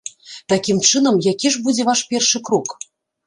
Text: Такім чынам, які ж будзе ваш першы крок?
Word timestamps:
Такім 0.53 0.77
чынам, 0.89 1.19
які 1.27 1.47
ж 1.55 1.61
будзе 1.67 1.87
ваш 1.89 1.99
першы 2.13 2.41
крок? 2.47 2.77